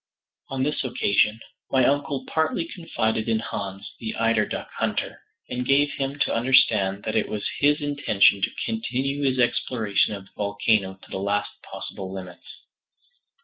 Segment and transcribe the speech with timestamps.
[0.49, 1.39] On this occasion,
[1.69, 7.03] my uncle partly confided in Hans, the eider duck hunter, and gave him to understand
[7.03, 11.51] that it was his intention to continue his exploration of the volcano to the last
[11.61, 12.47] possible limits.